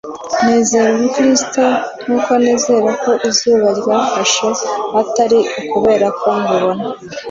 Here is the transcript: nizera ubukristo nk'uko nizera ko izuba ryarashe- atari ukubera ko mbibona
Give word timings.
nizera 0.43 0.89
ubukristo 0.95 1.63
nk'uko 2.03 2.31
nizera 2.41 2.89
ko 3.01 3.11
izuba 3.29 3.67
ryarashe- 3.79 4.49
atari 5.01 5.39
ukubera 5.61 6.07
ko 6.19 6.27
mbibona 6.41 6.85